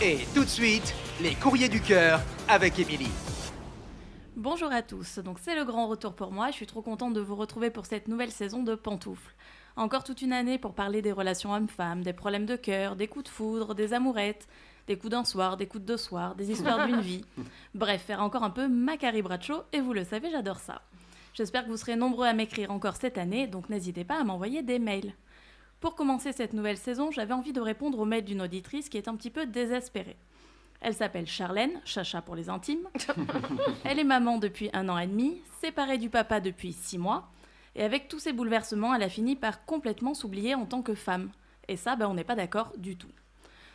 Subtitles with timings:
[0.00, 3.10] Et tout de suite, les courriers du cœur avec Émilie.
[4.36, 7.20] Bonjour à tous, donc c'est le grand retour pour moi, je suis trop contente de
[7.20, 9.34] vous retrouver pour cette nouvelle saison de Pantoufles.
[9.74, 13.24] Encore toute une année pour parler des relations hommes-femmes, des problèmes de cœur, des coups
[13.24, 14.46] de foudre, des amourettes,
[14.86, 17.24] des coups d'un soir, des coups de deux soirs, des histoires d'une vie.
[17.74, 20.82] Bref, faire encore un peu Macari Bracho, et vous le savez, j'adore ça.
[21.34, 24.62] J'espère que vous serez nombreux à m'écrire encore cette année, donc n'hésitez pas à m'envoyer
[24.62, 25.12] des mails.
[25.80, 29.08] Pour commencer cette nouvelle saison, j'avais envie de répondre au mail d'une auditrice qui est
[29.08, 30.16] un petit peu désespérée.
[30.80, 32.88] Elle s'appelle Charlène, Chacha pour les intimes.
[33.84, 37.30] Elle est maman depuis un an et demi, séparée du papa depuis six mois,
[37.74, 41.30] et avec tous ces bouleversements, elle a fini par complètement s'oublier en tant que femme.
[41.68, 43.10] Et ça, ben, on n'est pas d'accord du tout.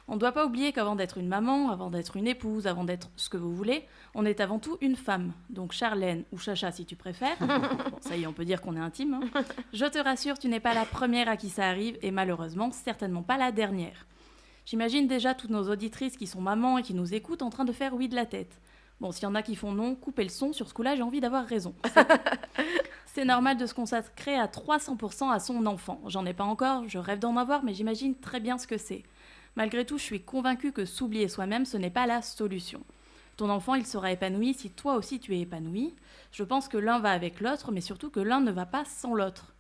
[0.10, 3.10] On ne doit pas oublier qu'avant d'être une maman, avant d'être une épouse, avant d'être
[3.16, 5.32] ce que vous voulez, on est avant tout une femme.
[5.50, 7.38] Donc Charlène ou Chacha si tu préfères.
[7.40, 9.14] Bon, ça y est, on peut dire qu'on est intime.
[9.34, 9.44] hein.
[9.72, 13.24] Je te rassure, tu n'es pas la première à qui ça arrive et malheureusement, certainement
[13.24, 14.06] pas la dernière.
[14.66, 17.72] J'imagine déjà toutes nos auditrices qui sont mamans et qui nous écoutent en train de
[17.72, 18.60] faire oui de la tête.
[19.00, 21.02] Bon, s'il y en a qui font non, coupez le son, sur ce coup-là, j'ai
[21.02, 21.73] envie d'avoir raison.
[23.06, 26.02] C'est normal de se consacrer à 300% à son enfant.
[26.08, 29.04] J'en ai pas encore, je rêve d'en avoir, mais j'imagine très bien ce que c'est.
[29.56, 32.82] Malgré tout, je suis convaincue que s'oublier soi-même, ce n'est pas la solution.
[33.38, 35.94] Ton enfant, il sera épanoui si toi aussi tu es épanoui.
[36.32, 39.14] Je pense que l'un va avec l'autre, mais surtout que l'un ne va pas sans
[39.14, 39.54] l'autre.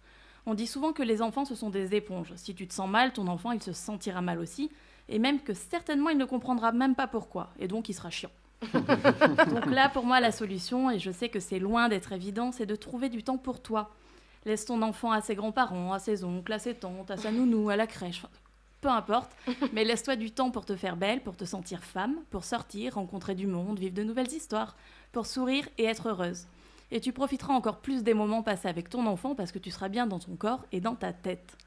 [0.45, 2.33] On dit souvent que les enfants, ce sont des éponges.
[2.35, 4.69] Si tu te sens mal, ton enfant, il se sentira mal aussi,
[5.09, 8.31] et même que certainement, il ne comprendra même pas pourquoi, et donc il sera chiant.
[8.73, 12.65] donc là, pour moi, la solution, et je sais que c'est loin d'être évident, c'est
[12.65, 13.91] de trouver du temps pour toi.
[14.45, 17.69] Laisse ton enfant à ses grands-parents, à ses oncles, à ses tantes, à sa nounou,
[17.69, 18.23] à la crèche,
[18.83, 19.31] peu importe,
[19.73, 23.33] mais laisse-toi du temps pour te faire belle, pour te sentir femme, pour sortir, rencontrer
[23.33, 24.75] du monde, vivre de nouvelles histoires,
[25.13, 26.47] pour sourire et être heureuse.
[26.91, 29.87] Et tu profiteras encore plus des moments passés avec ton enfant parce que tu seras
[29.87, 31.57] bien dans ton corps et dans ta tête.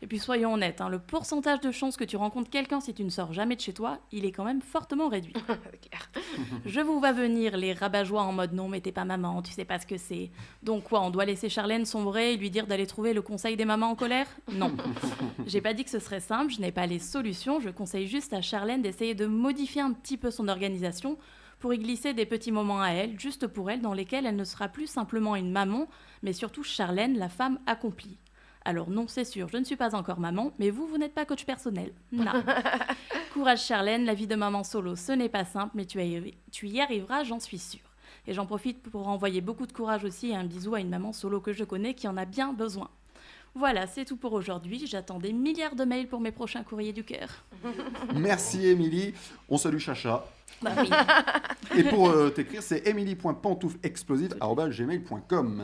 [0.00, 3.02] Et puis soyons honnêtes, hein, le pourcentage de chances que tu rencontres quelqu'un si tu
[3.02, 5.34] ne sors jamais de chez toi, il est quand même fortement réduit.
[6.66, 9.64] Je vous vois venir les rabat-joie en mode non mais t'es pas maman, tu sais
[9.64, 10.30] pas ce que c'est.
[10.62, 13.64] Donc quoi, on doit laisser Charlène sombrer et lui dire d'aller trouver le conseil des
[13.64, 14.28] mamans en colère?
[14.52, 14.72] Non.
[15.46, 18.32] J'ai pas dit que ce serait simple, je n'ai pas les solutions, je conseille juste
[18.32, 21.18] à Charlène d'essayer de modifier un petit peu son organisation
[21.58, 24.44] pour y glisser des petits moments à elle, juste pour elle, dans lesquels elle ne
[24.44, 25.88] sera plus simplement une maman,
[26.22, 28.18] mais surtout Charlène, la femme accomplie.
[28.64, 31.24] Alors non, c'est sûr, je ne suis pas encore maman, mais vous, vous n'êtes pas
[31.24, 31.92] coach personnel.
[32.12, 32.32] Non.
[33.32, 36.66] Courage Charlène, la vie de maman solo, ce n'est pas simple, mais tu, y- tu
[36.68, 37.80] y arriveras, j'en suis sûre.
[38.26, 41.12] Et j'en profite pour envoyer beaucoup de courage aussi et un bisou à une maman
[41.12, 42.90] solo que je connais qui en a bien besoin.
[43.54, 44.86] Voilà, c'est tout pour aujourd'hui.
[44.86, 47.28] J'attends des milliards de mails pour mes prochains courriers du cœur.
[48.14, 49.14] Merci Émilie.
[49.48, 50.26] On salue Chacha.
[50.60, 50.90] Bah oui.
[51.78, 55.62] Et pour euh, t'écrire, c'est emily.pantouflexplosive.gmail.com.